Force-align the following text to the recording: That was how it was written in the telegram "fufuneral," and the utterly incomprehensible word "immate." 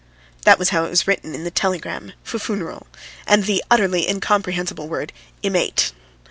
That 0.45 0.57
was 0.57 0.69
how 0.69 0.83
it 0.83 0.89
was 0.89 1.07
written 1.07 1.35
in 1.35 1.43
the 1.43 1.51
telegram 1.51 2.13
"fufuneral," 2.25 2.87
and 3.27 3.43
the 3.43 3.63
utterly 3.69 4.09
incomprehensible 4.09 4.87
word 4.89 5.13
"immate." 5.43 5.91